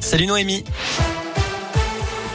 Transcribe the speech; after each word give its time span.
Salut 0.00 0.26
Noémie. 0.26 0.64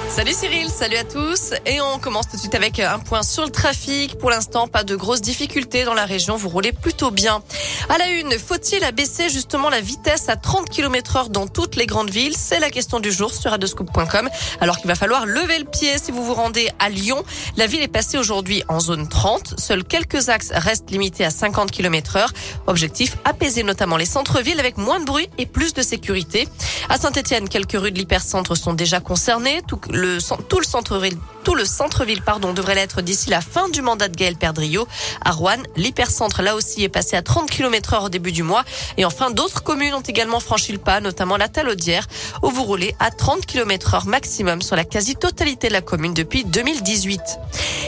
Salut 0.09 0.31
Cyril, 0.31 0.69
salut 0.69 0.95
à 0.95 1.03
tous. 1.03 1.53
Et 1.65 1.81
on 1.81 1.97
commence 1.99 2.29
tout 2.29 2.37
de 2.37 2.41
suite 2.41 2.55
avec 2.55 2.79
un 2.79 2.99
point 2.99 3.23
sur 3.23 3.43
le 3.43 3.49
trafic. 3.49 4.17
Pour 4.17 4.29
l'instant, 4.29 4.67
pas 4.67 4.83
de 4.83 4.95
grosses 4.95 5.21
difficultés 5.21 5.83
dans 5.83 5.95
la 5.95 6.05
région. 6.05 6.37
Vous 6.37 6.47
roulez 6.47 6.71
plutôt 6.71 7.11
bien. 7.11 7.41
À 7.89 7.97
la 7.97 8.07
une, 8.11 8.31
faut-il 8.31 8.83
abaisser 8.83 9.27
justement 9.29 9.69
la 9.69 9.81
vitesse 9.81 10.29
à 10.29 10.37
30 10.37 10.69
km 10.69 11.17
heure 11.17 11.29
dans 11.29 11.47
toutes 11.47 11.75
les 11.75 11.85
grandes 11.85 12.11
villes? 12.11 12.35
C'est 12.37 12.59
la 12.59 12.69
question 12.69 12.99
du 12.99 13.11
jour 13.11 13.33
sur 13.33 13.51
radoscope.com. 13.51 14.29
Alors 14.61 14.77
qu'il 14.77 14.87
va 14.87 14.95
falloir 14.95 15.25
lever 15.25 15.59
le 15.59 15.65
pied 15.65 15.97
si 15.97 16.11
vous 16.11 16.23
vous 16.23 16.35
rendez 16.35 16.69
à 16.79 16.89
Lyon. 16.89 17.21
La 17.57 17.67
ville 17.67 17.81
est 17.81 17.89
passée 17.89 18.17
aujourd'hui 18.17 18.63
en 18.69 18.79
zone 18.79 19.09
30. 19.09 19.55
Seuls 19.59 19.83
quelques 19.83 20.29
axes 20.29 20.51
restent 20.53 20.91
limités 20.91 21.25
à 21.25 21.29
50 21.29 21.71
km 21.71 22.15
heure. 22.15 22.31
Objectif, 22.67 23.17
apaiser 23.25 23.63
notamment 23.63 23.97
les 23.97 24.05
centres-villes 24.05 24.59
avec 24.59 24.77
moins 24.77 25.01
de 25.01 25.05
bruit 25.05 25.29
et 25.37 25.45
plus 25.45 25.73
de 25.73 25.81
sécurité. 25.81 26.47
À 26.89 26.97
Saint-Etienne, 26.97 27.49
quelques 27.49 27.79
rues 27.79 27.91
de 27.91 27.97
l'hypercentre 27.97 28.55
sont 28.55 28.73
déjà 28.73 28.99
concernées. 28.99 29.61
Tout 29.67 29.79
le, 29.89 30.19
tout 30.47 30.59
le 30.59 30.65
centre-ville 30.65 31.17
tout 31.45 31.53
le 31.53 31.63
centre-ville 31.63 32.23
pardon 32.23 32.53
devrait 32.53 32.73
l'être 32.73 33.03
d'ici 33.03 33.29
la 33.29 33.39
fin 33.39 33.69
du 33.69 33.83
mandat 33.83 34.07
de 34.07 34.15
Gaël 34.15 34.35
Perdriau. 34.35 34.87
À 35.23 35.31
Rouen, 35.31 35.61
l'hypercentre 35.75 36.41
là 36.41 36.55
aussi 36.55 36.83
est 36.83 36.89
passé 36.89 37.15
à 37.15 37.21
30 37.21 37.51
km 37.51 37.93
heure 37.93 38.03
au 38.05 38.09
début 38.09 38.31
du 38.31 38.41
mois. 38.41 38.63
Et 38.97 39.05
enfin, 39.05 39.29
d'autres 39.29 39.61
communes 39.61 39.93
ont 39.93 40.01
également 40.01 40.39
franchi 40.39 40.71
le 40.71 40.79
pas, 40.79 41.01
notamment 41.01 41.37
la 41.37 41.47
Talaudière, 41.47 42.07
où 42.41 42.49
vous 42.49 42.63
roulez 42.63 42.95
à 42.99 43.11
30 43.11 43.45
km 43.45 43.93
heure 43.93 44.07
maximum 44.07 44.63
sur 44.63 44.75
la 44.75 44.85
quasi-totalité 44.85 45.67
de 45.67 45.73
la 45.73 45.81
commune 45.81 46.15
depuis 46.15 46.45
2018. 46.45 47.21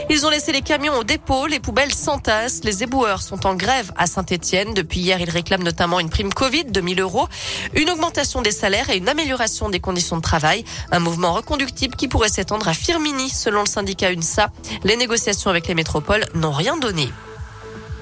Ils 0.08 0.24
ont 0.24 0.30
laissé 0.30 0.52
les 0.52 0.62
camions 0.62 0.94
au 0.94 1.04
dépôt, 1.04 1.46
les 1.46 1.58
poubelles 1.58 1.92
s'entassent, 1.92 2.60
les 2.62 2.84
éboueurs 2.84 3.22
sont 3.22 3.44
en 3.44 3.56
grève 3.56 3.90
à 3.96 4.06
Saint-Etienne. 4.06 4.72
Depuis 4.72 5.00
hier, 5.00 5.20
ils 5.20 5.28
réclament 5.28 5.64
notamment 5.64 5.98
une 5.98 6.10
prime 6.10 6.32
Covid 6.32 6.66
de 6.66 6.80
1000 6.80 7.00
euros, 7.00 7.28
une 7.74 7.90
augmentation 7.90 8.40
des 8.40 8.52
salaires 8.52 8.88
et 8.88 8.96
une 8.96 9.08
amélioration 9.08 9.68
des 9.68 9.80
conditions 9.80 10.16
de 10.16 10.22
travail. 10.22 10.64
Un 10.92 11.00
mouvement 11.00 11.32
reconductible 11.32 11.96
qui 11.96 12.06
pourrait 12.06 12.28
s'étendre 12.28 12.68
à 12.68 12.72
Firmini, 12.72 13.28
selon 13.48 13.60
le 13.60 13.66
syndicat 13.66 14.12
UNSA. 14.12 14.50
Les 14.84 14.96
négociations 14.96 15.48
avec 15.48 15.68
les 15.68 15.74
métropoles 15.74 16.26
n'ont 16.34 16.52
rien 16.52 16.76
donné. 16.76 17.08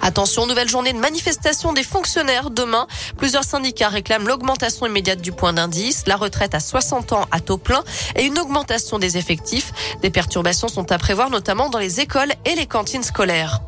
Attention, 0.07 0.47
nouvelle 0.47 0.69
journée 0.69 0.93
de 0.93 0.99
manifestation 0.99 1.73
des 1.73 1.83
fonctionnaires 1.83 2.51
demain. 2.51 2.87
Plusieurs 3.17 3.43
syndicats 3.43 3.89
réclament 3.89 4.29
l'augmentation 4.29 4.87
immédiate 4.87 5.21
du 5.21 5.33
point 5.33 5.53
d'indice, 5.53 6.05
la 6.07 6.15
retraite 6.15 6.55
à 6.55 6.61
60 6.61 7.13
ans 7.13 7.27
à 7.33 7.41
taux 7.41 7.59
plein 7.59 7.83
et 8.15 8.23
une 8.23 8.39
augmentation 8.39 9.01
des 9.01 9.17
effectifs. 9.17 9.73
Des 10.03 10.11
perturbations 10.11 10.69
sont 10.69 10.93
à 10.93 10.98
prévoir 10.98 11.29
notamment 11.29 11.71
dans 11.71 11.81
les 11.81 11.98
écoles 11.98 12.33
et 12.45 12.55
les 12.55 12.67
cantines 12.67 13.03
scolaires. 13.03 13.63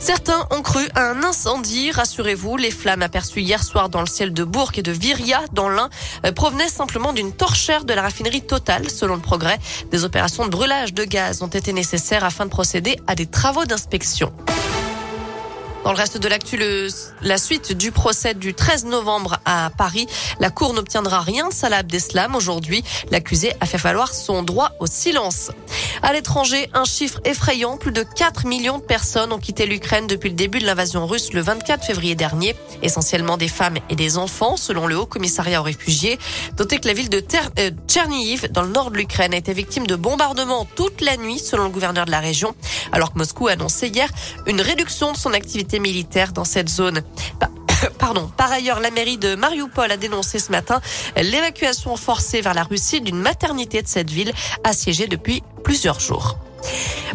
Certains 0.00 0.48
ont 0.50 0.60
cru 0.60 0.88
à 0.96 1.08
un 1.08 1.22
incendie. 1.22 1.92
Rassurez-vous, 1.92 2.56
les 2.56 2.72
flammes 2.72 3.02
aperçues 3.02 3.42
hier 3.42 3.62
soir 3.62 3.88
dans 3.88 4.00
le 4.00 4.08
ciel 4.08 4.34
de 4.34 4.42
Bourg 4.42 4.72
et 4.74 4.82
de 4.82 4.90
Viria, 4.90 5.42
dans 5.52 5.68
l'Ain, 5.68 5.88
euh, 6.24 6.32
provenaient 6.32 6.68
simplement 6.68 7.12
d'une 7.12 7.30
torchère 7.30 7.84
de 7.84 7.94
la 7.94 8.02
raffinerie 8.02 8.42
totale. 8.42 8.90
Selon 8.90 9.14
le 9.14 9.22
progrès, 9.22 9.60
des 9.92 10.02
opérations 10.02 10.46
de 10.46 10.50
brûlage 10.50 10.94
de 10.94 11.04
gaz 11.04 11.42
ont 11.42 11.46
été 11.46 11.72
nécessaires 11.72 12.24
afin 12.24 12.44
de 12.44 12.50
procéder 12.50 12.96
à 13.06 13.14
des 13.14 13.26
travaux 13.26 13.66
d'inspection. 13.66 14.32
Dans 15.86 15.92
le 15.92 15.98
reste 15.98 16.18
de 16.18 16.26
l'actu, 16.26 16.58
la 17.22 17.38
suite 17.38 17.72
du 17.72 17.92
procès 17.92 18.34
du 18.34 18.54
13 18.54 18.86
novembre 18.86 19.38
à 19.44 19.70
Paris. 19.78 20.08
La 20.40 20.50
Cour 20.50 20.74
n'obtiendra 20.74 21.20
rien 21.20 21.48
de 21.48 21.54
Salah 21.54 21.76
Abdeslam 21.76 22.34
aujourd'hui. 22.34 22.82
L'accusé 23.12 23.52
a 23.60 23.66
fait 23.66 23.76
valoir 23.76 24.12
son 24.12 24.42
droit 24.42 24.72
au 24.80 24.88
silence. 24.88 25.52
À 26.02 26.12
l'étranger, 26.12 26.68
un 26.74 26.84
chiffre 26.84 27.20
effrayant. 27.24 27.76
Plus 27.76 27.92
de 27.92 28.02
4 28.02 28.46
millions 28.46 28.78
de 28.78 28.82
personnes 28.82 29.32
ont 29.32 29.38
quitté 29.38 29.66
l'Ukraine 29.66 30.06
depuis 30.06 30.28
le 30.28 30.34
début 30.34 30.58
de 30.58 30.66
l'invasion 30.66 31.06
russe 31.06 31.32
le 31.32 31.40
24 31.40 31.84
février 31.84 32.14
dernier. 32.14 32.54
Essentiellement 32.82 33.36
des 33.36 33.48
femmes 33.48 33.76
et 33.88 33.96
des 33.96 34.18
enfants, 34.18 34.56
selon 34.56 34.86
le 34.86 34.98
Haut 34.98 35.06
Commissariat 35.06 35.60
aux 35.60 35.64
réfugiés. 35.64 36.18
Notez 36.58 36.78
que 36.78 36.88
la 36.88 36.94
ville 36.94 37.08
de 37.08 37.22
euh, 37.58 37.70
Tchernihiv, 37.88 38.50
dans 38.50 38.62
le 38.62 38.70
nord 38.70 38.90
de 38.90 38.96
l'Ukraine, 38.96 39.34
a 39.34 39.36
été 39.36 39.52
victime 39.52 39.86
de 39.86 39.96
bombardements 39.96 40.66
toute 40.74 41.00
la 41.00 41.16
nuit, 41.16 41.38
selon 41.38 41.64
le 41.64 41.70
gouverneur 41.70 42.04
de 42.04 42.10
la 42.10 42.20
région. 42.20 42.54
Alors 42.92 43.12
que 43.12 43.18
Moscou 43.18 43.48
a 43.48 43.52
annoncé 43.52 43.88
hier 43.88 44.08
une 44.46 44.60
réduction 44.60 45.12
de 45.12 45.16
son 45.16 45.32
activité 45.32 45.78
militaires 45.78 46.32
dans 46.32 46.44
cette 46.44 46.68
zone. 46.68 47.02
Pardon. 47.98 48.30
Par 48.36 48.50
ailleurs, 48.52 48.80
la 48.80 48.90
mairie 48.90 49.18
de 49.18 49.34
Mariupol 49.34 49.90
a 49.90 49.96
dénoncé 49.96 50.38
ce 50.38 50.50
matin 50.50 50.80
l'évacuation 51.16 51.96
forcée 51.96 52.40
vers 52.40 52.54
la 52.54 52.64
Russie 52.64 53.00
d'une 53.00 53.18
maternité 53.18 53.82
de 53.82 53.88
cette 53.88 54.10
ville 54.10 54.32
assiégée 54.64 55.06
depuis 55.06 55.42
plusieurs 55.64 56.00
jours. 56.00 56.38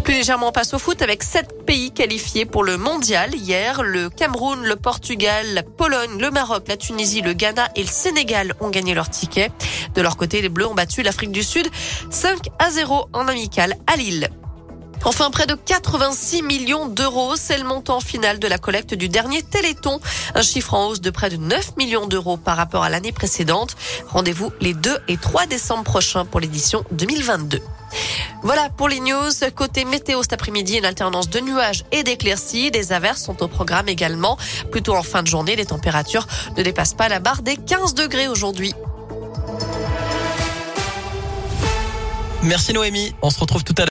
Plus 0.04 0.14
légèrement, 0.14 0.50
on 0.50 0.52
passe 0.52 0.74
au 0.74 0.80
foot 0.80 1.02
avec 1.02 1.24
sept 1.24 1.66
pays 1.66 1.92
qualifiés 1.92 2.46
pour 2.46 2.64
le 2.64 2.78
mondial. 2.78 3.36
Hier, 3.36 3.84
le 3.84 4.10
Cameroun, 4.10 4.64
le 4.64 4.76
Portugal, 4.76 5.46
la 5.54 5.64
Pologne, 5.64 6.20
le 6.20 6.32
Maroc, 6.32 6.64
la 6.68 6.78
Tunisie, 6.78 7.22
le 7.22 7.34
Ghana 7.34 7.70
et 7.76 7.82
le 7.82 7.90
Sénégal 7.90 8.54
ont 8.62 8.70
gagné 8.70 8.94
leur 8.94 9.10
ticket. 9.10 9.52
De 9.94 10.02
leur 10.02 10.18
côté, 10.18 10.42
les 10.42 10.50
Bleus 10.50 10.68
ont 10.68 10.76
battu 10.76 11.02
l'Afrique 11.02 11.32
du 11.32 11.44
Sud 11.44 11.68
5 12.10 12.48
à 12.60 12.72
0 12.72 13.10
en 13.14 13.28
amical 13.28 13.76
à 13.88 13.98
Lille. 13.98 14.30
Enfin, 15.04 15.32
près 15.32 15.48
de 15.48 15.56
86 15.56 16.44
millions 16.44 16.86
d'euros, 16.86 17.36
c'est 17.36 17.58
le 17.58 17.64
montant 17.64 18.00
final 18.00 18.38
de 18.38 18.48
la 18.48 18.60
collecte 18.60 18.94
du 18.94 19.10
dernier 19.10 19.42
Téléthon. 19.42 20.00
Un 20.36 20.44
chiffre 20.44 20.76
en 20.76 20.88
hausse 20.88 21.02
de 21.02 21.10
près 21.10 21.30
de 21.30 21.38
9 21.38 21.76
millions 21.78 22.06
d'euros 22.06 22.38
par 22.38 22.56
rapport 22.56 22.84
à 22.84 22.90
l'année 22.90 23.12
précédente. 23.12 23.76
Rendez-vous 24.10 24.52
les 24.62 24.76
2 24.76 24.96
et 25.08 25.18
3 25.18 25.48
décembre 25.48 25.84
prochains 25.84 26.26
pour 26.26 26.40
l'édition 26.40 26.86
2022. 26.92 27.62
Voilà 28.44 28.70
pour 28.70 28.90
les 28.90 29.00
news. 29.00 29.32
Côté 29.56 29.86
météo 29.86 30.22
cet 30.22 30.34
après-midi, 30.34 30.78
une 30.78 30.86
alternance 30.86 31.30
de 31.30 31.40
nuages 31.40 31.84
et 31.92 32.04
d'éclaircies. 32.04 32.70
Des 32.70 32.94
averses 32.94 33.24
sont 33.24 33.42
au 33.42 33.48
programme 33.48 33.90
également. 33.90 34.38
Plutôt 34.72 34.96
en 34.96 35.04
fin 35.04 35.24
de 35.24 35.28
journée, 35.28 35.56
les 35.56 35.66
températures 35.66 36.28
ne 36.58 36.62
dépassent 36.62 36.94
pas 36.94 37.10
la 37.10 37.20
barre 37.20 37.42
des 37.42 37.58
15 37.58 37.96
degrés 37.96 38.28
aujourd'hui. 38.28 38.74
Merci 42.44 42.74
Noémie. 42.74 43.14
On 43.22 43.30
se 43.30 43.40
retrouve 43.40 43.64
tout 43.64 43.74
à 43.74 43.76
l'heure. 43.76 43.80